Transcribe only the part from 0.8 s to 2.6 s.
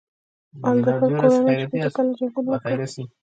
مظفر کورنۍ شپېته کاله جنګونه